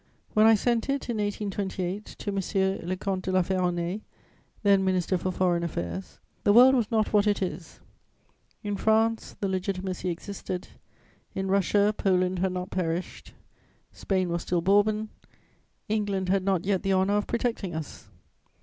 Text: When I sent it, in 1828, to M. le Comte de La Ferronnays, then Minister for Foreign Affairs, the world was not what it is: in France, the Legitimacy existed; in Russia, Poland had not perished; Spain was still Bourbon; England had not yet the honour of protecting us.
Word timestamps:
When 0.33 0.47
I 0.47 0.55
sent 0.55 0.85
it, 0.89 1.11
in 1.11 1.17
1828, 1.17 2.05
to 2.05 2.31
M. 2.31 2.81
le 2.87 2.95
Comte 2.97 3.21
de 3.25 3.31
La 3.31 3.43
Ferronnays, 3.43 4.01
then 4.63 4.83
Minister 4.83 5.15
for 5.15 5.29
Foreign 5.31 5.61
Affairs, 5.63 6.17
the 6.43 6.51
world 6.51 6.73
was 6.73 6.89
not 6.89 7.13
what 7.13 7.27
it 7.27 7.39
is: 7.39 7.81
in 8.63 8.75
France, 8.77 9.35
the 9.41 9.47
Legitimacy 9.47 10.09
existed; 10.09 10.69
in 11.35 11.49
Russia, 11.49 11.93
Poland 11.95 12.39
had 12.39 12.51
not 12.53 12.71
perished; 12.71 13.35
Spain 13.91 14.29
was 14.29 14.41
still 14.41 14.61
Bourbon; 14.61 15.09
England 15.87 16.29
had 16.29 16.43
not 16.43 16.65
yet 16.65 16.81
the 16.81 16.93
honour 16.93 17.13
of 17.17 17.27
protecting 17.27 17.75
us. 17.75 18.07